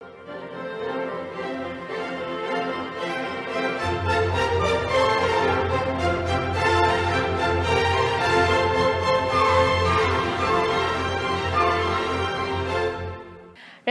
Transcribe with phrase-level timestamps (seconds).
[0.00, 0.08] 人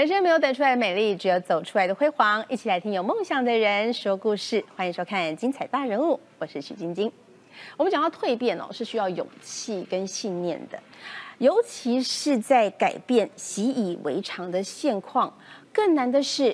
[0.07, 7.11] 生没有等出来的美丽只有走出来的辉煌一起来听有梦想的人说故事欢迎收看精彩大人物我是许晶晶。
[7.77, 10.79] 我们讲到蜕变哦是需要勇气跟信念的
[11.37, 15.33] 尤其是在改变习以为常的现况
[15.79, 16.53] 更难的是，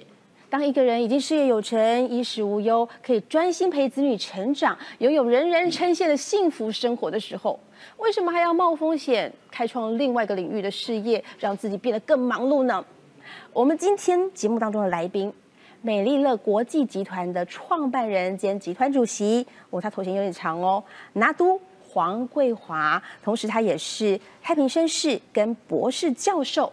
[0.52, 7.60] 当一个人已经事业有成、衣食无忧，可以专心陪子女成长，拥有人人称羡的幸福生活的时候，
[7.98, 12.86] 为什么还要冒风险开创另外一个领域的事业，让自己变得更忙碌呢？
[13.52, 15.34] 我们今天节目当中的来宾，
[15.82, 20.84] 美丽乐国际集团的创办人兼集团主席，哦，他头衔有点长哦，
[21.14, 26.72] 拿督黄桂华，同时他也是太平绅士跟博士教授。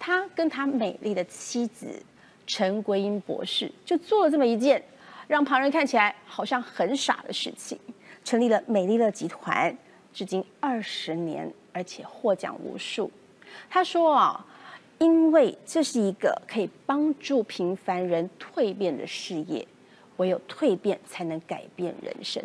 [0.00, 2.02] 他跟他美丽的妻子
[2.44, 4.82] 陈桂英博士，就做了这么一件
[5.28, 7.78] 让旁人看起来好像很傻的事情，
[8.24, 9.72] 成立了美丽乐集团，
[10.12, 13.08] 至今二十年，而且获奖无数。
[13.68, 14.44] 他说啊。
[15.02, 19.66] 因为这是一个可以帮助平凡人蜕变的事业，
[20.18, 22.44] 唯有蜕变才能改变人生。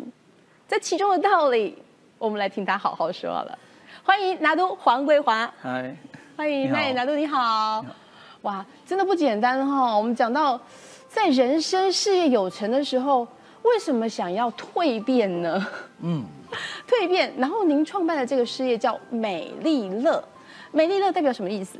[0.66, 1.76] 这其中的道理，
[2.16, 3.58] 我们来听他好好说了。
[4.06, 5.92] 欢迎拿督黄桂华，嗨，
[6.36, 7.84] 欢迎，嗨，拿督你好。
[8.42, 9.98] 哇，真的不简单哈。
[9.98, 10.58] 我们讲到
[11.08, 13.26] 在人生事业有成的时候，
[13.62, 15.66] 为什么想要蜕变呢？
[16.02, 16.24] 嗯，
[16.86, 17.34] 蜕变。
[17.36, 20.22] 然后您创办的这个事业叫美丽乐，
[20.70, 21.76] 美丽乐代表什么意思？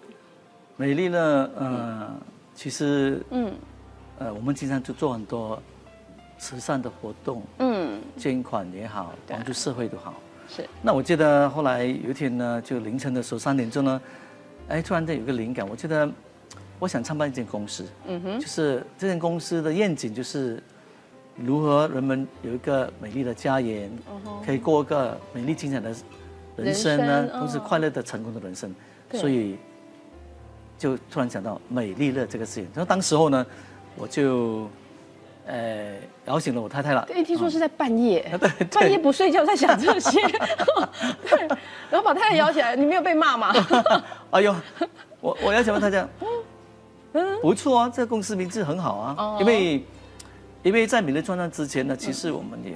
[0.77, 1.49] 美丽乐？
[1.57, 2.13] 呃，
[2.57, 3.55] 其实，嗯，
[4.19, 5.63] 呃，我们经常就做很多
[6.39, 10.13] 慈善的活动，嗯，捐款也好，帮助社会都好。
[10.49, 10.69] 是。
[10.83, 14.01] 那我记得后来有一天呢，就凌晨的时候三点钟呢，
[14.69, 16.11] 哎，突然间有个灵感，我觉得
[16.79, 20.63] 我想创办一间公司，嗯哼，就是这间公司的愿景就是
[21.37, 23.91] 如何人们有一个美丽的家园，
[24.45, 25.95] 可以过一个美丽精彩的
[26.57, 28.75] 人生呢，同时快乐的成功的人生，
[29.13, 29.57] 所以。
[30.79, 33.47] 就突然想到美丽乐这个事情，然后当时候呢，
[33.97, 34.69] 我就，
[35.47, 35.95] 呃，
[36.27, 37.05] 摇醒了我太太了。
[37.07, 38.29] 对，听说是在半夜，
[38.73, 40.21] 半夜不睡觉在想这些，
[41.29, 41.49] 对，
[41.91, 43.53] 然后把太太摇起来，你没有被骂吗？
[44.33, 44.55] 哎呦，
[45.21, 46.09] 我我要请问他讲，
[47.13, 49.85] 嗯，不错啊，这个公司名字很好啊，因为，
[50.63, 52.75] 因为在美丽创创之前呢，其实我们也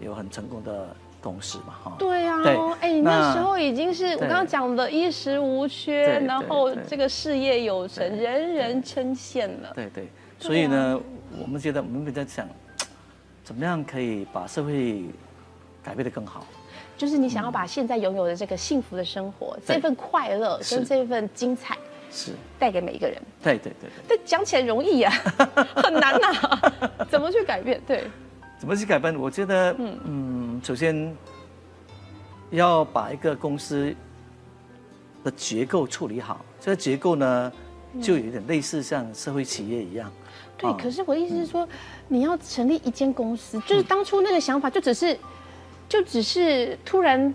[0.00, 0.88] 有很成功的。
[1.22, 2.40] 同事嘛，哈，对呀，
[2.80, 9.72] 哎，你那时候已经是我刚刚讲的衣食无缺，然后这个事业有成，人人称羡了。
[9.74, 10.08] 对对，
[10.38, 11.00] 所以呢，
[11.38, 12.48] 我们觉得我们在想，
[13.44, 15.04] 怎么样可以把社会
[15.82, 16.46] 改变的更好？
[16.96, 21.76] 就是你想要把现在拥有的这个幸福的生活，这份快乐跟这份精彩，
[22.10, 23.20] 是带给每一个人。
[23.42, 25.10] 对对对对，但讲起来容易呀，
[25.76, 26.72] 很难呐，
[27.10, 27.80] 怎么去改变？
[27.86, 28.04] 对。
[28.58, 29.14] 怎么去改变？
[29.14, 31.14] 我觉得，嗯嗯，首先
[32.48, 33.94] 要把一个公司
[35.22, 36.42] 的结构处理好。
[36.58, 37.52] 这个结构呢，
[38.00, 40.10] 就有点类似像社会企业一样。
[40.58, 41.68] 对，可是我的意思是说，
[42.08, 45.18] 你要成立一间公司， 就是当初那个想法就只是，
[45.88, 47.34] 就只是突然。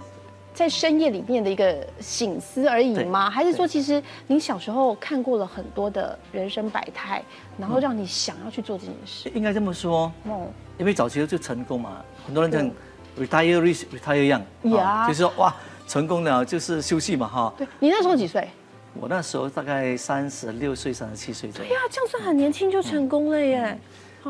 [0.53, 3.29] 在深夜里面的一个醒思而已吗？
[3.29, 7.23] 还是说，其实你小时候看过了很多的人生百态，
[7.57, 9.31] 然后让你想要去做这件事？
[9.33, 12.69] 应该这么说，哦，因为早期就成功嘛，很多人讲
[13.17, 15.55] retire rich retire young，就是说哇，
[15.87, 17.53] 成功了就是休息嘛，哈。
[17.57, 18.45] 对你那时候几岁？
[18.94, 21.69] 我那时候大概三十六岁、三十七岁左右。
[21.69, 23.78] 对呀，这样算很年轻就成功了耶。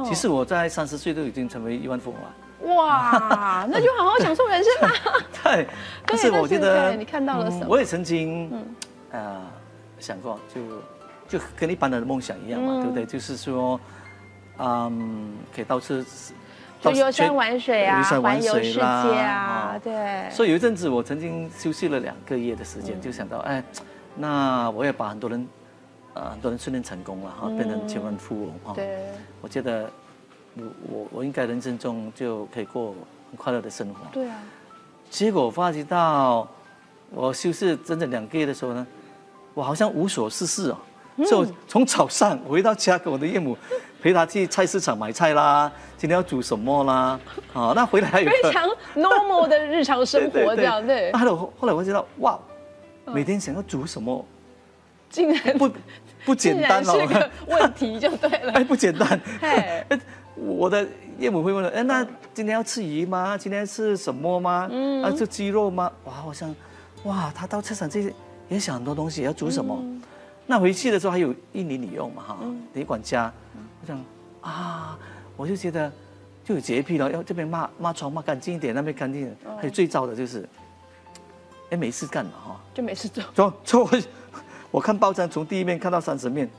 [0.05, 2.75] 其实我在三十岁都已经成为亿万富翁了。
[2.75, 4.93] 哇， 那就好好享受人生吧。
[5.43, 5.67] 对，
[6.05, 7.65] 但是我觉得你看到了什么？
[7.67, 8.51] 我也曾经，
[9.11, 9.41] 呃，
[9.99, 13.05] 想过，就就跟一般的梦想一样嘛，对不对？
[13.05, 13.79] 就是说，
[14.59, 20.29] 嗯，可以到处去游山玩水啊，环游世界啊，对。
[20.29, 23.61] 所以有一阵子，我曾经休息了两个月的时间，就想到，哎，
[24.15, 25.47] 那我也把很多人，
[26.13, 28.73] 呃，很多人训练成功了，哈，变成千万富翁哈。
[28.75, 29.09] 对，
[29.41, 29.89] 我觉得。
[30.53, 32.93] 我我我应该人生中就可以过
[33.29, 34.01] 很快乐的生活。
[34.11, 34.35] 对啊。
[35.09, 36.45] 结果发觉到
[37.09, 38.85] 我休息整整两个月的时候呢，
[39.53, 40.77] 我好像无所事事哦。
[41.25, 43.57] 就从早上回到家跟我的岳母
[44.01, 47.17] 陪他去菜市场买菜啦，今天要煮什么啦？
[47.53, 51.13] 啊，那回来还有 非常 normal 的日常生活 这样对。
[51.13, 52.37] 后来后来我知道哇，
[53.05, 54.25] 每天想要煮什么，
[55.09, 55.69] 竟然不
[56.25, 56.99] 不简单哦。
[56.99, 58.53] 是个问题就对了。
[58.59, 59.19] 哎，不简单。
[59.41, 59.85] 哎。
[60.33, 60.87] 我的
[61.19, 62.03] 岳母会问了，哎，那
[62.33, 63.37] 今天要吃鱼吗？
[63.37, 64.67] 今天吃什么吗？
[64.71, 65.91] 嗯，啊，吃鸡肉吗？
[66.05, 66.55] 哇，我想，
[67.03, 68.11] 哇，他到菜场这
[68.47, 69.77] 也想很多东西，要煮什么？
[70.47, 72.37] 那回去的时候还有印尼女佣嘛，哈，
[72.71, 73.31] 你管家，
[73.81, 74.03] 我想
[74.41, 74.97] 啊，
[75.35, 75.91] 我就觉得
[76.45, 79.29] 就有洁癖了，要这边抹抹床抹干净一点，那边干净。
[79.57, 80.47] 还有最糟的就是，
[81.71, 83.89] 哎，没事干嘛哈，就没事做，做做。
[84.69, 86.49] 我看报章从第一面看到三十面，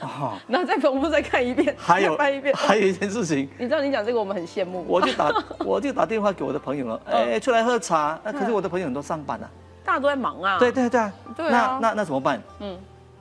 [0.00, 2.54] 啊， 然后再重复再看一遍，还有再翻一遍。
[2.58, 5.32] 还有一件事情，你知道你讲这个我们很羡慕，我就打
[5.64, 8.18] 我就打电话给我的朋友了，哎，出来喝茶。
[8.22, 9.50] 那可是我的朋友很多上班啊，
[9.84, 10.58] 大家都在忙啊。
[10.58, 11.78] 对对对啊，对啊。
[11.80, 12.40] 那那那怎么办？
[12.60, 12.78] 嗯，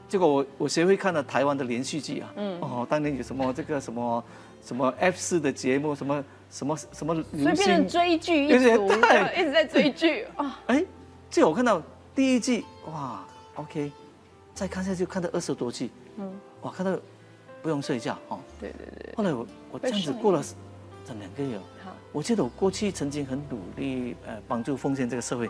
[0.08, 4.24] 结果我我学会看了台湾的连续剧啊，嗯，哦，当年有什么这个什么
[4.64, 8.86] 什么 F 四的节目，什么什么什么所流以变成，追剧一族，
[9.36, 10.60] 一直在追剧啊。
[10.68, 10.84] 哎，
[11.30, 11.82] 结果我看到
[12.16, 13.24] 第一季，哇
[13.56, 13.92] ，OK，
[14.54, 16.32] 再看下去看到二十多季，嗯，
[16.62, 16.98] 哇，看到
[17.62, 18.40] 不用睡觉哦。
[18.60, 20.44] 对对对，后来我我这样子过了
[21.06, 21.60] 整两个月
[22.12, 25.50] 我记得我过去曾经很努力，呃，帮助奉献这个社会，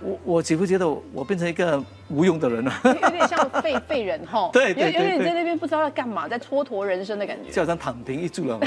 [0.00, 4.48] 我我几乎觉得我我变成一个无用的人了，有有点像废废人哈。
[4.54, 5.26] 对对有有点对对。
[5.26, 7.50] 在那边不知道在干嘛，在蹉跎人生的感觉。
[7.50, 8.58] 就好像躺平一住了，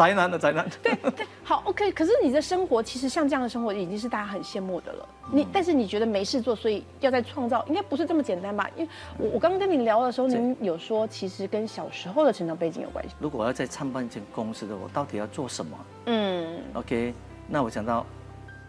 [0.00, 0.66] 宅男的宅男。
[0.82, 1.92] 对对，好，OK。
[1.92, 5.08] 可是你的生活其实像这样的生活已经是大家很羡慕的了。
[5.30, 8.68] 你但是你觉得没事做，所以要再创造，应该不是这么简单吧？
[8.76, 13.14] 因为我我刚刚跟你聊的时候，您有说其实跟小时候的成长背景有关系。
[13.18, 17.12] 如果我要再创办一间公司的，我到底要做什么嗯？OK，
[17.46, 18.06] 那我想到，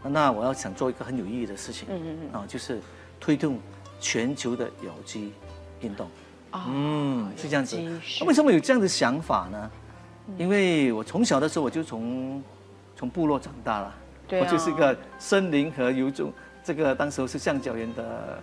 [0.03, 2.79] 那我要想做一个很有意义的事情，嗯嗯嗯啊，就是
[3.19, 3.57] 推动
[3.99, 5.33] 全球的有机
[5.79, 6.07] 运动。
[6.51, 8.25] 啊嗯，是这样子那。
[8.27, 9.71] 为什么有这样的想法呢？
[10.37, 12.43] 因为我从小的时候我就从
[12.95, 13.95] 从部落长大了，
[14.27, 16.31] 对啊我就是一个森林和有种
[16.63, 18.39] 这个当时候是橡胶园的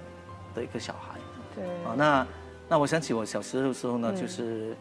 [0.54, 1.18] 的一个小孩。
[1.54, 2.26] 对啊，那
[2.68, 4.76] 那我想起我小时候的时候呢，就是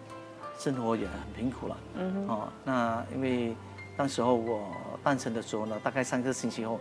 [0.59, 1.77] 生活也很贫苦了。
[1.95, 3.55] 嗯哼哦，那因为
[3.95, 4.67] 当时候我
[5.03, 6.79] 诞生的时候呢，大概三个星期后，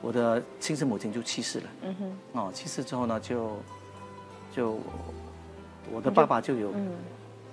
[0.00, 1.66] 我的亲生母亲就去世了。
[1.82, 3.56] 嗯哼哦，去世之后呢，就
[4.54, 4.78] 就
[5.92, 6.92] 我的爸爸就有嗯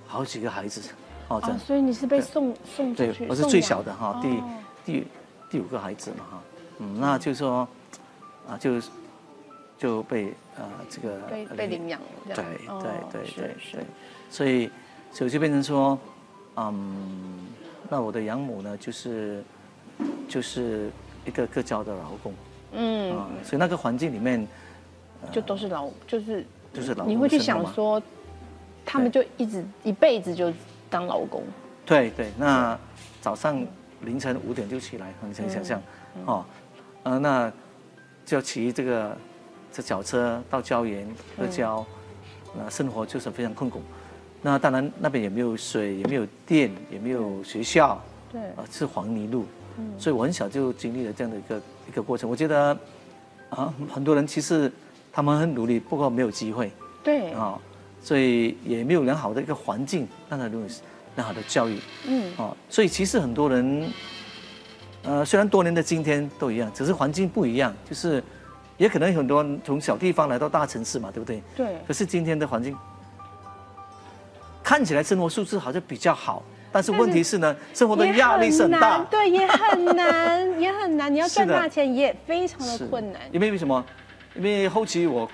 [0.08, 0.82] 好几个孩子。
[1.32, 4.58] 哦，这哦样，所以你是被送送出去，，对我是最小的哈，第哦。
[4.84, 5.08] 第
[5.50, 6.42] 第五个孩子嘛哈。
[6.80, 7.68] 嗯，那就说
[8.48, 8.82] 啊，就
[9.78, 12.44] 就被呃这个被被领养了对
[12.82, 13.42] 对对是是。
[13.42, 13.52] 对。
[13.72, 13.86] 对，
[14.30, 14.70] 所以
[15.12, 15.98] 所以就变成说，
[16.56, 17.46] 嗯，
[17.90, 19.44] 那我的养母呢，就是
[20.28, 20.90] 就是
[21.26, 22.34] 一个各教的劳工
[22.74, 24.48] 嗯，啊，所以那个环境里面
[25.32, 28.02] 就都是老，就是就是劳你会去想说，
[28.84, 30.52] 他们就一直一辈子就
[30.92, 31.44] 当劳工，
[31.86, 32.78] 对对，那
[33.22, 33.66] 早上
[34.02, 35.82] 凌晨五点就起来，很想想象，
[36.26, 36.46] 哦，
[37.04, 37.52] 呃，那
[38.26, 39.18] 就骑这个
[39.72, 41.08] 这脚车到郊园
[41.38, 41.84] 喝胶，
[42.56, 43.82] 那生活就是非常困苦。
[44.42, 48.02] 那当然那边也没有水，也没有电，也没有学校，
[48.32, 49.46] 对，啊，是黄泥路，
[49.78, 49.94] 嗯。
[49.98, 52.30] 所以我很小就经历了这样的一个一个过程。
[52.30, 52.78] 我觉得
[53.50, 54.72] 啊，很多人其实
[55.12, 56.72] 他们很努力，不过没有机会。
[57.04, 57.60] 对，啊、
[58.02, 60.62] 所以也没有良好的一个环境让他有
[61.16, 61.78] 良好的教育。
[62.08, 63.92] 嗯，哦、所以其实很多人，
[65.04, 68.24] 呃，虽然多年的今天都一样，只是环境不一样，就是
[68.78, 71.44] 也可能很多人从小地方来到大城市嘛，对不对？
[71.56, 72.76] 对，可是今天的环境
[74.64, 76.42] 看起来生活素质好像比较好，
[76.72, 78.80] 但是问题是呢，生活的压力是很大。
[78.80, 79.06] 难，。
[79.12, 82.88] 对，也很难，也很难，你要 赚大钱也非常的。
[82.88, 83.84] 困难，因为为什么？
[84.36, 85.30] 因为后期我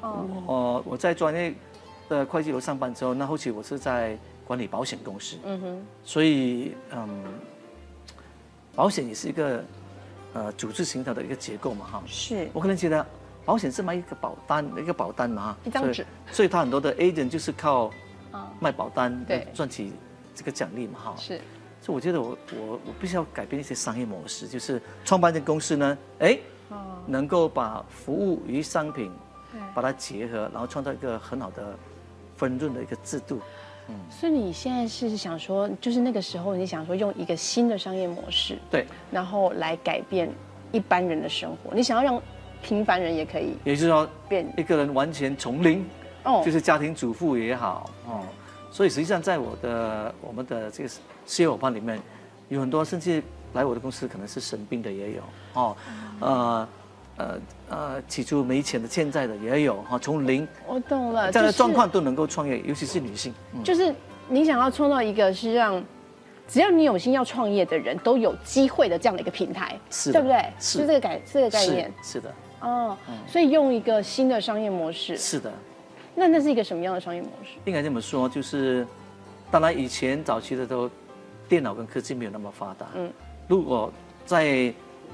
[0.00, 1.54] 哦，我我在专业
[2.12, 7.24] 的会计楼上班之后，那后期我是在管理保险公司，嗯哼，所以嗯，
[8.74, 9.64] 保险也是一个
[10.34, 12.02] 呃组织形态的一个结构嘛哈。
[12.06, 13.04] 是，我可能觉得
[13.46, 16.04] 保险是卖一个保单，一个保单嘛一张纸。
[16.30, 17.90] 所以他很多的 agent 就是靠
[18.30, 19.46] 啊，卖保单对。
[19.54, 19.90] 赚取
[20.34, 21.14] 这个奖励嘛哈。
[21.16, 21.40] 是，
[21.80, 26.38] 所以我觉得我我我必须要改变一些商业模式，就是创办一间公司呢，哎，
[26.68, 26.76] 哦，
[27.06, 29.10] 能够把服务与商品
[29.50, 31.76] 对，把它结合，然后创造一个很好的
[32.42, 33.40] 分润的一个制度。
[34.10, 40.28] 所以你现在是想说，就是那个时候你想说用一个新的商业模式，对，然后来改变
[40.72, 42.22] 一般人的生活，你想要让
[42.62, 45.84] 平凡人也可以也就是说，变，一个人完全从零，
[46.24, 46.42] 哦。
[46.44, 48.22] 就是家庭主妇也好哦，
[48.70, 52.00] 所以实际上在我的我们的这个事业伙伴里面，
[52.48, 53.22] 有很多甚至
[53.52, 55.22] 来我的公司可能是生病的也有
[55.54, 55.76] 哦，
[56.20, 56.68] 呃
[57.16, 57.38] 呃
[57.68, 63.32] 呃，起初没钱的欠债的也有哈，从零我懂了，这样的状况都能够创业，尤其是女性。
[63.54, 63.94] 嗯，就是
[64.28, 65.82] 你想要创造一个是让
[66.48, 70.36] 只要你有心要创业的人都有机会的这样的一个平台，是对不对？
[70.58, 72.96] 是是这个概这个概念是是的，哦。
[73.26, 75.52] 所以用一个新的商业模式，是的，
[76.14, 77.58] 那那是一个什么样的商业模式？
[77.64, 78.86] 应该这么说，就是
[79.50, 80.90] 当然以前早期的时候，
[81.48, 82.86] 电脑跟科技没有那么发达。
[82.94, 83.12] 嗯嗯，
[83.48, 83.92] 如果
[84.26, 84.72] 在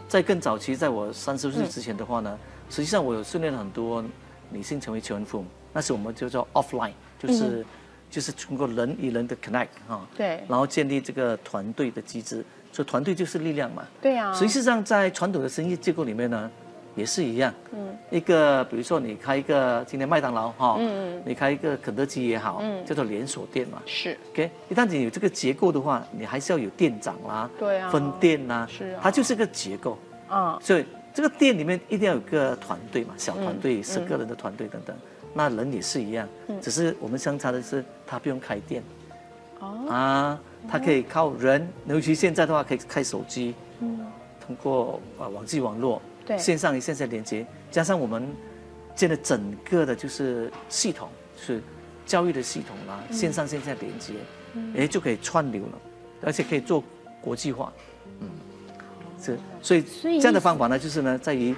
[0.08, 2.38] 在更早期，在我三十岁之前的话呢，
[2.70, 4.02] 实际上我有训练了很多
[4.50, 7.64] 女性成为求婚父母，那是我们就叫 offline，就是、
[8.10, 10.42] 就是通过人与人的 connect 哈、对。
[10.48, 13.86] 然后建立这个团队的机制，所以团队就是力量嘛。
[14.00, 16.50] 对啊，实际上，在传统的生意结构里面呢，
[16.98, 17.54] 也是一样。
[17.72, 23.80] 嗯，一个比如说你开一个今天麦当劳哈，嗯你开一个肯德基也好，嗯，叫做连锁店嘛。
[23.86, 24.18] 是。
[24.32, 29.96] OK，一旦你有这个结构的话，你还是要有店长啦，对啊，分店啦，是啊，它就是个结构。
[30.28, 34.94] 啊，所以这个店里面一定要有个团队嘛，小团队十个人的团队等等。
[35.34, 36.28] 那人也是一样，
[36.60, 38.82] 只是我们相差的是他不用开店。
[39.60, 39.86] 哦。
[39.88, 43.54] 啊，他可以靠人，尤其现在的话可以开手机。
[43.80, 44.00] 嗯。
[44.44, 48.28] 通过啊网际网络，对，线上与线下连接，加上我们
[48.94, 51.60] 建的整个的就是系统，是
[52.04, 54.12] 教育的系统啦，线上线下连接，
[54.76, 55.78] 哎就可以串流了，
[56.22, 56.84] 而且可以做
[57.22, 57.72] 国际化，
[58.20, 58.28] 嗯，
[59.20, 59.82] 是，所以
[60.20, 61.54] 这样的方法呢，就是呢在于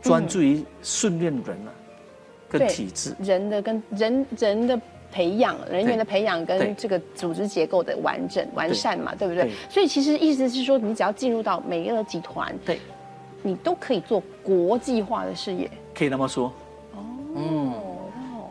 [0.00, 1.70] 专注于训练人啊，
[2.48, 4.80] 跟体制，人的跟人人的。
[5.12, 9.50] 培养人员的培养跟这个组织结构的完整完善嘛，对不对？
[9.70, 12.80] 所以其实意思是说，你只要进入到美乐集团，对，
[13.46, 15.70] 你都可以做国际化的事业。
[15.94, 16.52] 可以那么说。
[16.94, 17.04] 哦。
[17.36, 17.72] 嗯。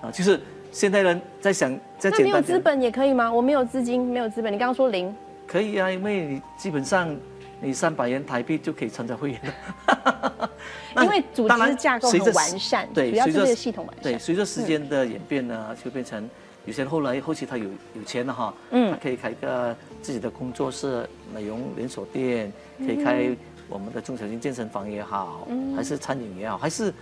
[0.02, 0.40] 啊，就是
[0.72, 3.32] 现代人在想，在那没有资本也可以吗？
[3.32, 4.54] 我没有资金，没有资本。
[4.54, 5.14] 你刚刚说零。
[5.46, 7.14] 可以啊，因为你基本上
[7.60, 10.50] 你三百元台币就可以参加会员了。
[11.04, 14.04] 因为组织架构很完善，对，主要是这个系统完善。
[14.04, 16.30] 对，随着时间的演变呢，就变成。
[16.66, 23.30] 有些后来后期他有有钱了哈，嗯，他可以开一个自己的工作室、美容连锁店，可以开
[23.70, 26.94] 我们的中小型健身房也好，还是餐饮也好，还是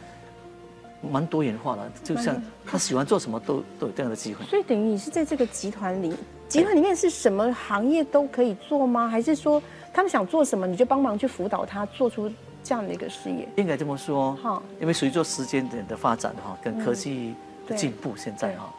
[1.01, 1.91] 蛮多元化的。
[2.03, 4.45] 就像他喜欢做什么都都有这样的机会。
[4.45, 6.15] 所以等于你是在这个集团里，
[6.47, 9.07] 集团里面是什么行业都可以做吗？
[9.07, 9.61] 还是说
[9.93, 12.31] 他们想做什么你就帮忙去辅导他做出
[12.63, 13.47] 这样的一个事业？
[13.57, 17.35] 应该这么说哈，因为随着时间点的发展哈，跟科技
[17.67, 18.73] 的进步，现在哈。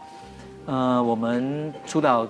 [0.67, 2.27] 呃，我们除了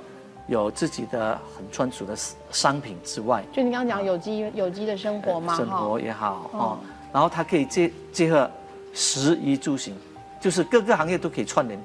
[0.46, 2.14] 有自己的很专属的
[2.50, 6.78] 商品之外，就你刚刚讲有机有机的生活嘛，生活也好哦，
[7.12, 8.50] 然后它可以结结合
[8.92, 9.94] 食衣住行，
[10.38, 11.80] 就是各个行业都可以串联。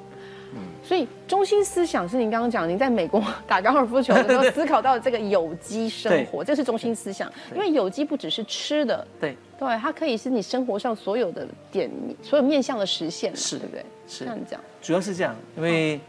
[0.54, 7.32] 嗯，所以中心思想是您刚刚讲，您在美国打高尔夫球的时候思考到这个有机生活，这是中心思想。
[7.54, 9.38] 因为有机不只是吃的，对。
[9.58, 11.89] 对，它可以是你生活上所有的点，
[12.22, 13.86] 所有面向的实现，是对不对？
[14.08, 14.25] 是。
[14.25, 16.00] 这样讲，主要是这样，因为。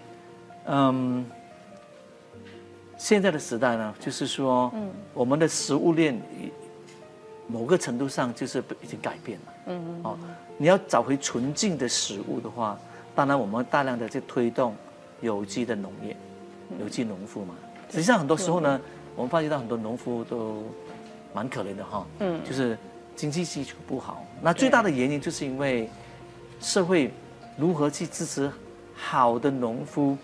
[0.67, 1.25] 嗯，
[3.01, 6.21] 现在的时代呢，就是说，嗯，我们的食物链，
[7.47, 9.53] 某个程度上就是已经改变了。
[9.69, 10.01] 嗯嗯。
[10.03, 10.19] 哦，
[10.59, 12.79] 你要找回纯净的食物的话，
[13.15, 14.77] 当然我们大量的去推动
[15.23, 16.15] 有机的农业，
[16.79, 17.55] 有机农夫嘛。
[17.89, 18.79] 实际上很多时候呢，
[19.17, 20.63] 我们发现到很多农夫都
[21.33, 22.07] 蛮可怜的哈。
[22.19, 22.39] 嗯。
[22.45, 22.77] 就是
[23.17, 25.89] 经济基础不好，那最大的原因就是因为
[26.61, 27.11] 社会
[27.57, 28.53] 如何去支持
[28.95, 30.19] 好的农夫。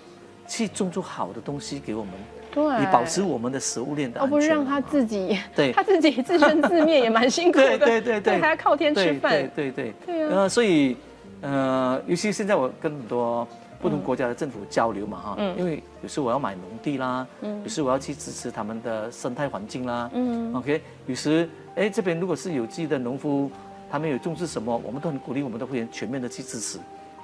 [0.48, 2.12] 去种出好的东西给我们，
[2.56, 4.26] 对，以保持我们的食物链的安全。
[4.26, 7.76] 而不是让他自己，对， 他自己自生自灭也蛮辛苦的。
[7.84, 9.32] 对对对，还要靠天吃饭。
[9.54, 9.94] 对对对。
[10.06, 10.28] 对啊。
[10.30, 10.96] 呃，所以，
[11.42, 13.46] 呃，尤其现在我跟很多
[13.78, 23.50] 不同国家的政府交流嘛，哈，因为有时我要买农地啦，嗯，有时我要去支持他们的生态环境啦，嗯，OK，有时，哎，这边如果是有机的农夫，
[23.90, 26.78] 他们有种植什么，我们都很鼓励我们的会员全面的去支持，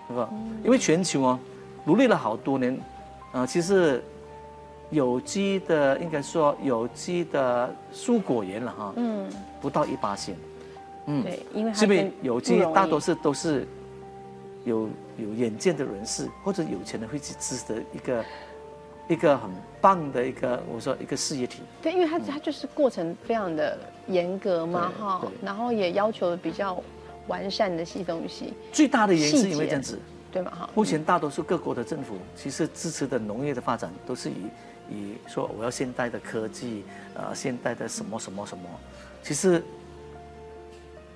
[0.08, 0.28] 是吧？
[0.62, 1.38] 因为全球啊，
[1.86, 2.78] 努力了好多年。
[3.32, 4.04] 呃，其实
[4.92, 9.28] 有机的，应该说有机的蔬果园了哈，嗯，
[9.60, 10.36] 不到一八线，
[11.06, 13.66] 嗯，对，因为这边有机大多数都是
[14.64, 18.24] 有有眼见的人士或者有钱人会去支持的一个
[19.08, 21.62] 一个很棒的一个我说一个事业体。
[21.80, 26.80] 对，因为它它就是过程非常的严格嘛哈，然后也要求比较
[27.28, 28.52] 完善的些东西。
[28.70, 29.98] 最大的原因是因为这样子。
[30.30, 30.70] 对嘛哈？
[30.74, 34.46] 目前大多数各国的政府其实支持的农业的发展都是以
[34.92, 36.84] 以说我要现代的科技，
[37.14, 38.64] 呃，现代的什么什么什么。
[39.22, 39.62] 其实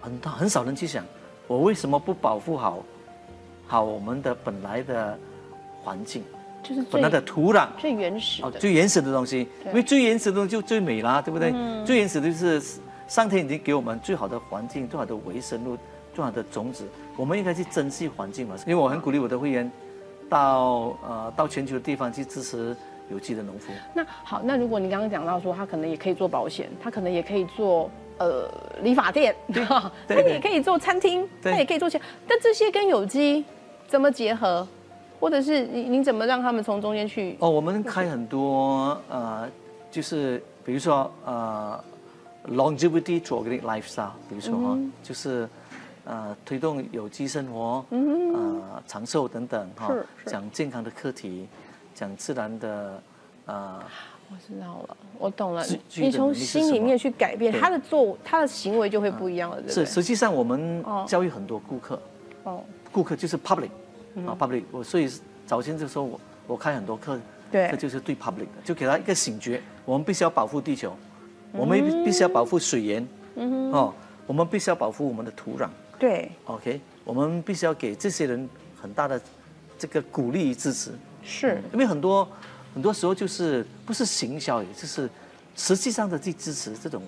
[0.01, 1.05] 很多很少人去想，
[1.47, 2.83] 我为什么不保护好
[3.67, 5.19] 好我们的本来的
[5.83, 6.25] 环境，
[6.63, 11.53] 就是本来的土壤最原始的最原始的东西，因为最原始的东西就最美啦，对不对？
[11.85, 12.63] 最原始的就是
[13.07, 15.77] 上天已经给我们最好的环境，最好的微生物。
[16.15, 18.57] 最好的种子，我们应该去珍惜环境嘛。
[18.67, 19.71] 因为我很鼓励我的会员，
[20.31, 22.75] 到呃到全球的地方去支持
[23.11, 23.73] 有机的农夫。
[23.95, 28.49] 那好，那如果你刚刚讲到说，他可能也可以做保险，他可能也可以做呃
[28.83, 29.91] 理发店，对吧？
[30.09, 32.01] 他也可以做餐厅，他也可以做些。
[32.27, 33.45] 但这些跟有机
[33.87, 34.67] 怎么结合，
[35.21, 37.37] 或者是你你怎么让他们从中间去？
[37.41, 39.49] 哦，我们开很多呃，
[39.91, 41.85] 就是比如说呃
[42.49, 45.49] ，longevity to organic lifestyle，比如说哈，就是。
[46.09, 49.93] 呃，推动有机生活，呃，长寿等等哈，
[50.27, 51.49] 讲健康的课题，
[51.97, 53.03] 讲自然的
[53.47, 53.83] 啊、
[54.29, 55.65] 我知道了，我懂了。
[55.95, 59.87] 你从心里面去改变他的作，他的行为就会不一样了，对不是，对？
[59.87, 61.07] 实际上我们哦。
[61.09, 61.99] 教育很多顾客，
[62.45, 62.63] 哦，
[62.93, 63.71] 顾客就是 public
[64.15, 64.27] 嗯。
[64.27, 64.65] 啊，public。
[64.71, 65.09] 我所以
[65.47, 67.19] 早先就说我我开很多课，
[67.51, 67.69] 对。
[67.71, 70.95] 这就是对 public 的，就给他一个醒觉，我们必须要保护地球，
[71.53, 73.95] 我嗯们必须要保护水源，嗯哦，
[74.27, 75.69] 我们必须要保护我们的土壤。
[75.99, 78.47] 对，，OK，我们必须要给这些人
[78.79, 79.19] 很大的
[79.79, 80.91] 这个鼓励与支持，
[81.27, 82.27] 是，因为很多
[82.73, 85.11] 很多时候就是不是行销，也就是
[85.57, 87.03] 实际上的去支持这种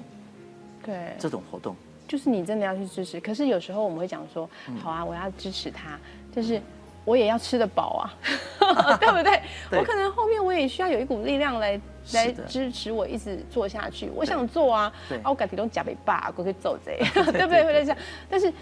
[0.85, 1.77] 对，这种活动。
[2.09, 3.21] 就是你真的要去支持。
[3.21, 5.99] 可是有时候我们会讲说，嗯好啊，我要支持他，
[6.35, 6.61] 但是
[7.05, 8.15] 我也要吃得饱啊，
[8.99, 9.41] 对不对？
[9.79, 11.81] 我可能后面我也需要有一股力量来
[12.15, 14.11] 来支持我一直做下去。
[14.15, 17.63] 我想做啊，对啊，我改体都假北爸，我可以走贼， 对不对？
[17.65, 17.97] 会这样，
[18.29, 18.53] 但是。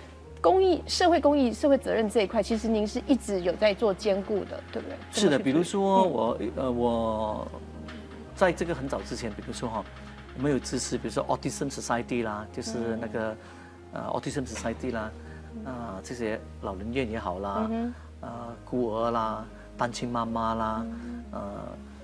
[0.47, 4.97] 公益、社会公益、社会责任这一块，其实您是一直有在做兼顾的，对不对？
[5.11, 7.49] 是的，比如说我呃我
[8.37, 9.85] 在这个很早之前，比如说哈，
[10.37, 13.37] 我们有支持，比如说 Autism Society 啦，就是那个
[13.93, 15.11] 呃 Autism Society 啦，
[15.65, 17.69] 啊、这些老人院也好啦，
[18.21, 18.31] 呃
[18.65, 19.45] 孤儿啦，
[19.77, 20.87] 单亲妈妈啦，
[21.33, 21.41] 呃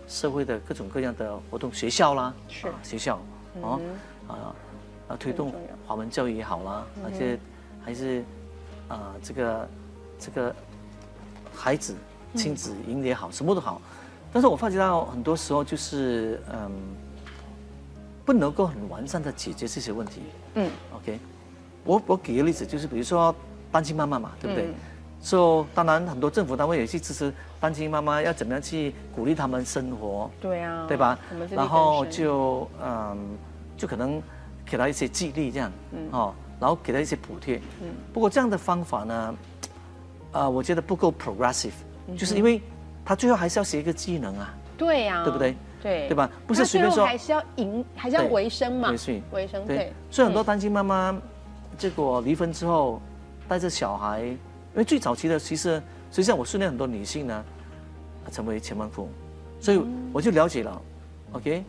[0.09, 2.67] 社会的各种各样的活动，学校啦，是。
[2.67, 3.21] 啊学校
[3.61, 3.81] 哦
[4.27, 4.35] 啊
[5.07, 5.55] 啊推动
[5.87, 7.39] 华文教育也好啦，而且
[7.85, 8.25] 还是
[8.89, 9.69] 啊这个
[10.19, 10.55] 这个
[11.55, 11.95] 孩子
[12.35, 13.81] 亲子营也好，什么都好，
[14.33, 16.71] 但是我发觉到很多时候就是嗯，
[18.25, 20.23] 不能够很完善的解决这些问题。
[20.55, 21.19] 嗯，OK，
[21.85, 23.35] 我我举个例子，就是比如说
[23.71, 24.75] 单亲妈妈嘛，对不对嗯？
[25.21, 31.17] 所、以当然很多政府单位也去支持单亲妈妈，要怎么样去鼓励他们生活，对啊，对吧？
[31.51, 33.17] 然后就嗯，
[33.77, 34.21] 就可能
[34.67, 35.71] 给他一些激励这样，
[36.11, 37.61] 哦，然后给他一些补贴。
[37.83, 37.89] 嗯。
[38.13, 39.35] 不过这样的方法呢，
[40.31, 41.73] 啊，我觉得不够 progressive，
[42.17, 42.63] 就是嗯因为
[43.05, 45.57] 他最后还是要学一个技能啊，对呀、对不对？
[45.83, 46.31] 对，对吧？
[46.47, 47.05] 不是他随便说。
[47.05, 49.23] 还是要赢，还是要对维生嘛，维生。
[49.33, 49.77] 维生对。
[49.77, 51.21] 对，，所以很多单亲妈妈，
[51.77, 53.03] 结果离婚之后
[53.49, 54.39] 带着小孩，因
[54.75, 57.45] 为最早期的其实实际上我训练很多女性呢，
[58.31, 59.11] 成为千万富翁，
[59.61, 60.81] 所以我就了解了
[61.33, 61.65] ，OK，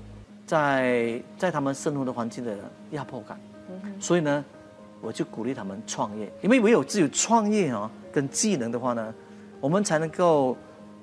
[0.45, 2.55] 在在他们生活的环境的
[2.91, 3.39] 压迫感，
[3.99, 4.45] 所以呢，
[5.03, 9.13] 我就鼓励他们创业，因为唯有只有创业哦跟技能的话呢，
[9.59, 10.55] 我们才能够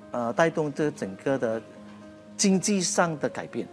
[0.09, 1.61] 呃带动这整个的
[2.35, 3.67] 经济上的改变，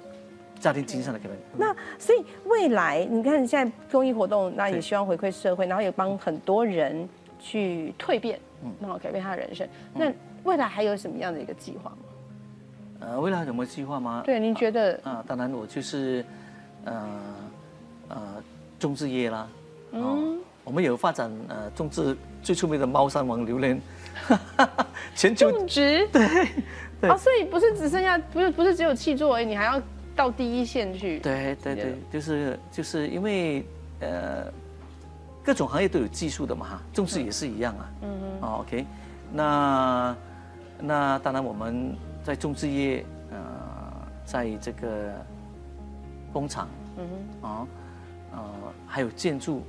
[0.61, 1.38] 家庭经济上的改变。
[1.57, 7.09] 那所以未来你看现在公益活动，那也希望回馈社会，然后也帮很多人
[7.41, 9.67] 去蜕变，嗯然后改变他的人生。
[9.95, 10.12] 那
[10.45, 11.97] 未来还有什么样的一个计划吗？
[13.01, 14.23] 呃，未来有什么计划吗？
[14.27, 15.01] 对，您觉得？
[15.05, 16.25] 啊，当然我就是，
[16.85, 17.21] 呃，
[18.09, 18.43] 呃，
[18.79, 19.58] 种植业啦，哦，
[19.92, 20.38] 嗯。
[20.64, 23.81] 我们有发展呃种植最出名的猫山王榴莲，
[25.16, 26.07] 全球种植？
[26.09, 26.29] 对
[27.01, 27.09] 对。
[27.11, 29.81] 哦，所以不是只剩下，不是不是只有气作而已，你还要
[30.14, 31.20] 到第一线去。
[31.20, 33.64] 对对对对，就是就是因为
[34.01, 34.53] 呃
[35.42, 38.11] 各种行业都有技术的嘛哈，种植也是一样啊，嗯。
[38.42, 38.85] 哦 OK，
[39.33, 40.16] 那
[40.81, 43.38] 那当然我们在种植业呃
[44.27, 45.14] 在这个
[46.31, 47.09] 工厂嗯
[47.40, 47.66] 哼，啊
[48.33, 48.44] 呃
[48.87, 49.62] 还有建筑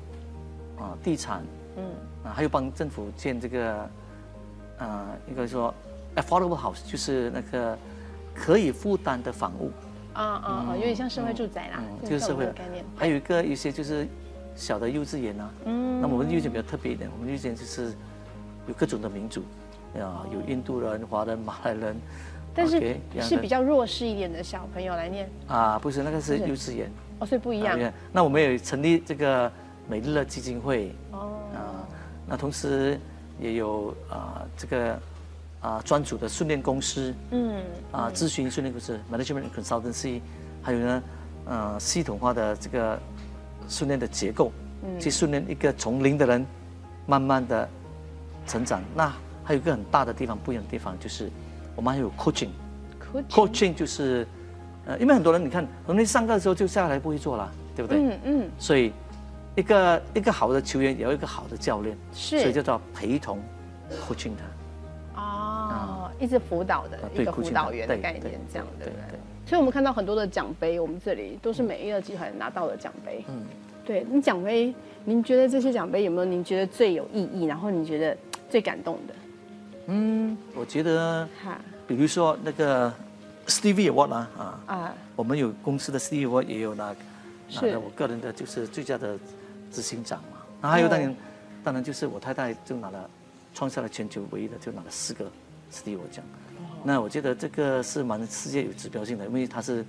[0.79, 1.43] 啊地产。
[1.77, 1.83] 嗯，
[2.23, 3.89] 啊还有帮政府建这个
[4.79, 5.73] 呃应该说
[6.15, 7.77] affordable house 就是那个
[8.33, 9.71] 可以负担的房屋。
[10.13, 12.83] 啊啊啊，有点像社会住宅啦就是社会的概念。
[12.97, 14.07] 还有一个一些就是
[14.55, 16.01] 小的幼稚园啊，嗯。
[16.01, 17.93] 那么我们幼稚园比较特别一点，我们幼稚园就是
[18.67, 19.41] 有各种的民族，
[19.95, 21.95] 啊，有印度人、华人、马来人，
[22.53, 26.91] 但是是比较弱势一点的小朋友来念，啊，不是那个是幼稚园。
[27.19, 27.77] 哦，所以不一样。
[28.11, 29.49] 那我们也成立这个
[29.89, 31.39] 美乐基金会哦。
[31.53, 31.87] 啊，
[32.27, 32.99] 那同时
[33.39, 34.99] 也有啊这个
[35.61, 40.21] 啊专属的训练公司嗯，啊咨询训练公司 management consultancy，
[40.61, 41.03] 还有呢
[41.45, 42.99] 呃系统化的这个
[43.67, 44.51] 训练的结构，
[44.99, 46.45] 去训练一个从零的人
[47.07, 47.67] 慢慢的
[48.45, 48.81] 成长。
[48.95, 49.11] 那
[49.43, 51.31] 还有一个很大的地方不一样的地方就是
[51.75, 52.49] 我们还有 coaching。
[52.99, 54.27] 可 coaching 就是，
[54.85, 57.99] 呃，因为很多人你看，很多人上课的时候就下来不会做了，对不对？
[57.99, 58.93] 嗯嗯，所以，
[59.55, 63.39] 一个一个好的球员也要一个好的教练，是所以叫做陪同
[64.07, 65.21] coaching 他。
[65.21, 69.19] 哦，一直辅导的啊对一个辅导员的概念，这样对对不对对？
[69.45, 73.25] 所以我们看到很多的奖杯，我们这里都是每一个集团拿到的奖杯。
[73.27, 73.43] 嗯，
[73.83, 78.15] 对你奖杯，您觉得这些奖杯有没有您觉得最有意义，然后你觉得
[78.49, 79.13] 最感动的？
[79.87, 82.93] 嗯，我觉得，哈比如说那个
[83.47, 86.95] Stevie Award 啊，啊，啊，我们有公司的 Stevie Award 也有拿，拿
[87.49, 89.17] 是了我个人的就是最佳的
[89.71, 90.37] 执行长嘛。
[90.61, 91.15] 那还有当然，哦
[91.63, 93.09] 当然就是我太太就拿了，
[93.53, 95.25] 创下了全球唯一的就拿了四个
[95.71, 96.23] Stevie Award 奖。
[96.83, 99.85] 那我觉得这个是蛮世界有指标性的，因为它是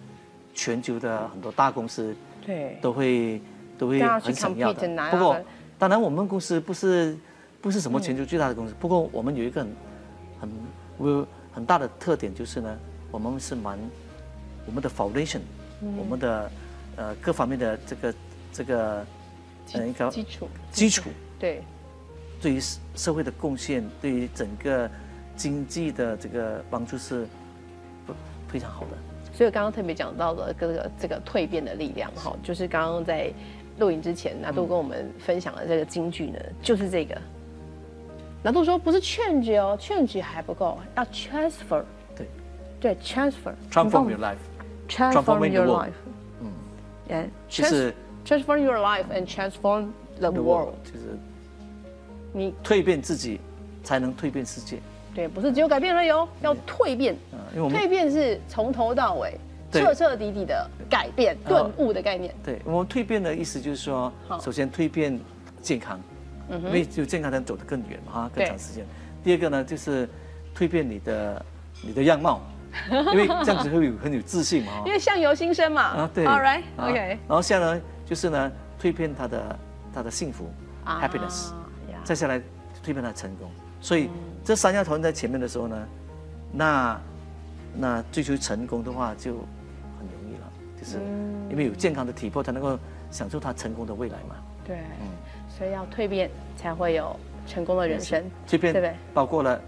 [0.52, 2.14] 全球的很多大公司
[2.44, 3.40] 对，都会
[3.78, 4.88] 都会很想要的。
[5.10, 5.36] 不过，
[5.78, 7.16] 当然我们公司不是
[7.60, 9.70] 不是什么全球最大的公司，不过我们有一个很
[10.40, 10.50] 很
[10.98, 12.76] 我很大的特点就是呢，
[13.12, 13.78] 我们是蛮
[14.66, 15.40] 我们的 foundation，、
[15.80, 16.50] 我们的
[16.96, 18.14] 呃各方面的这个
[18.52, 19.06] 这个
[19.72, 21.10] 呃一个基础基础。
[21.38, 21.62] 对，
[22.40, 24.90] 对于社社会的贡献，对于整个
[25.36, 27.26] 经济的这个帮助是
[28.06, 28.12] 不
[28.48, 28.98] 非常好的。
[29.32, 33.32] 所以刚刚特别讲到了这个这个蜕变的力量哈，就是刚刚在
[33.78, 37.16] 录影之前，拿度跟我们分享的这个金句呢，就是这个。
[38.42, 41.82] 拿度说不是 change 哦，change 还不够，要 transfer，
[42.16, 42.26] 对。
[42.80, 45.92] 对 transfer，，transform your life，transform your life，
[46.40, 46.50] 嗯
[47.10, 47.94] ，and 就是
[48.30, 49.88] transform your life and transform
[50.20, 51.18] the world，world，就是
[52.32, 53.40] 你蜕变自己，
[53.82, 54.78] 才能蜕变世界。
[55.12, 57.16] 对，不是只有改变而已哦，要蜕变。
[57.32, 59.36] 嗯，因为我们蜕变是从头到尾
[59.72, 62.32] 彻彻底底的改变、顿悟的概念。
[62.44, 65.18] 对我们蜕变的意思就是说，首先蜕变
[65.60, 66.00] 健康，
[66.48, 68.86] 因为只有健康才能走得更远嘛，哈，更长时间。
[69.24, 70.08] 第二个呢，就是
[70.56, 71.44] 蜕变你的
[71.82, 72.40] 你的样貌，
[73.12, 75.82] 因为这样子会有很有自信嘛，因为相由心生嘛。
[75.82, 76.96] 啊，对 All right, 啊 OK.
[76.96, 79.58] 然后现在呢，就是呢，蜕变他的
[79.94, 80.46] 他的幸福、
[80.84, 81.52] happiness，
[81.92, 82.00] 呀。
[82.02, 82.40] 再下来
[82.82, 83.48] 蜕变他的成功。
[83.80, 84.10] 所以
[84.44, 85.88] 这三样团在前面的时候呢，
[86.50, 87.00] 那
[87.72, 89.34] 那追求成功的话就
[89.96, 90.96] 很容易了，就是
[91.48, 92.76] 因为有健康的体魄才能够
[93.12, 94.34] 享受他成功的未来嘛。
[94.66, 94.78] 对，
[95.56, 97.14] 所以要蜕变才会有
[97.46, 98.24] 成功的人生。
[98.44, 98.96] 蜕变对不对？
[99.14, 99.60] 包括了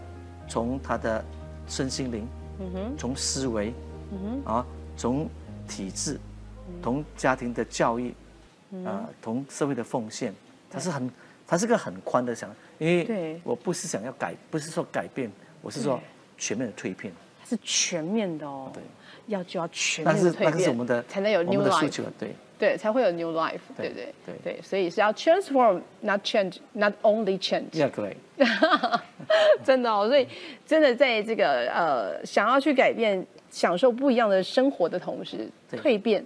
[0.49, 1.25] 从他的
[1.69, 2.27] 身心灵，
[2.59, 3.73] 嗯哼，从思维，
[4.11, 4.53] 嗯哼。
[4.53, 5.31] 啊，从
[5.69, 6.19] 体制，
[6.83, 8.13] 从家庭的教育，
[8.85, 10.35] 啊，同社会的奉献，
[10.71, 11.11] 它是很，
[11.47, 13.41] 它是个很宽的想，因为对。
[13.45, 15.31] 我不是想要改，不是说改变，
[15.61, 16.01] 我是说
[16.39, 18.71] 全面的蜕变，它是全面的哦。
[18.73, 18.83] 对，
[19.27, 21.89] 要就要全面的蜕变，个是我们的才能有我 new 们的诉 life。
[21.91, 24.15] 求，对，对，才会有 new life，对对不对？
[24.27, 24.35] 对。
[24.55, 27.79] 对，所以是要 transform，not change，not only change。
[27.79, 28.17] 要对，
[29.63, 30.27] 真的哦，所以
[30.67, 35.79] 真的在这个呃想要去改变、享受不一样的生活的同时，对。
[35.81, 36.25] 蜕变，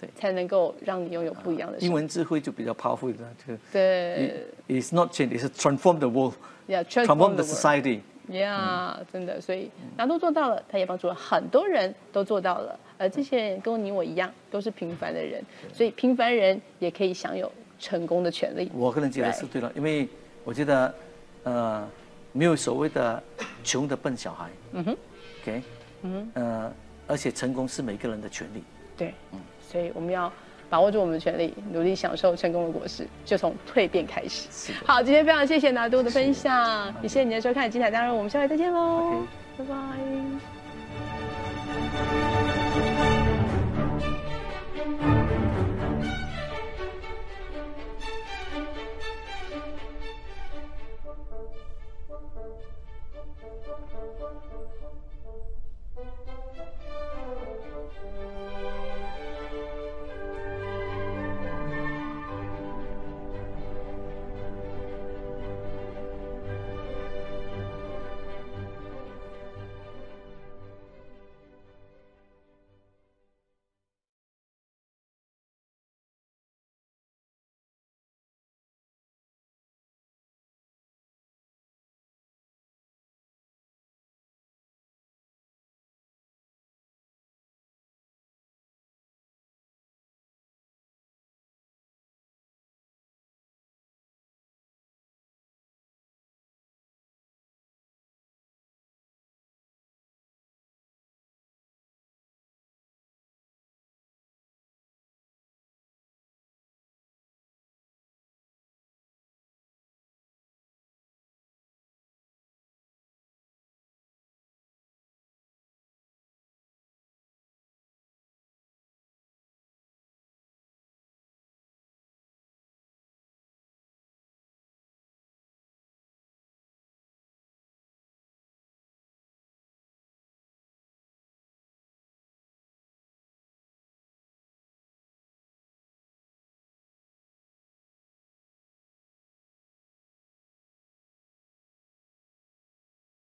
[0.00, 1.78] 对才能够让你拥有不一样的。
[1.78, 4.46] 英文智慧就比较 powerful 的，就对。
[4.68, 7.48] It's not change, it's transform the world,，Yeah，transform transform the world。
[7.48, 8.00] society。
[8.26, 18.72] Yeah，真的，所以拿度做到了，他也帮助了很多人都做到了，而这些人跟你我一样，都是平凡的人，所以平凡人也可以享有成功的权利。
[18.72, 20.08] 我个人觉得是对了，因为
[20.42, 20.94] 我觉得，
[21.42, 21.86] 呃，
[22.32, 23.22] 没有所谓的
[23.62, 24.96] 穷的笨小孩，嗯哼
[25.42, 25.62] ，OK，
[26.00, 26.72] 嗯哼，呃，
[27.06, 28.64] 而且成功是每个人的权利。
[28.96, 29.12] 对，
[29.74, 30.32] 所以我们要
[30.70, 34.72] 把握住我们的权利，努力享受成功的果实，就从蜕变开始。
[34.86, 39.26] 好，今天非常谢谢拿督的分享，也谢谢你的收看《精彩当然》，我们下回再见喽
[39.58, 40.53] 拜拜。